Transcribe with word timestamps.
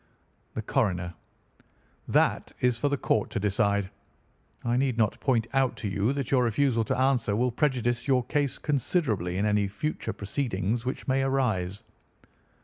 "The 0.55 0.63
Coroner: 0.63 1.13
That 2.07 2.51
is 2.59 2.79
for 2.79 2.89
the 2.89 2.97
court 2.97 3.29
to 3.29 3.39
decide. 3.39 3.91
I 4.65 4.75
need 4.75 4.97
not 4.97 5.19
point 5.19 5.45
out 5.53 5.77
to 5.77 5.87
you 5.87 6.11
that 6.13 6.31
your 6.31 6.45
refusal 6.45 6.83
to 6.85 6.97
answer 6.97 7.35
will 7.35 7.51
prejudice 7.51 8.07
your 8.07 8.23
case 8.25 8.57
considerably 8.57 9.37
in 9.37 9.45
any 9.45 9.67
future 9.67 10.11
proceedings 10.11 10.85
which 10.85 11.07
may 11.07 11.21
arise. 11.21 11.83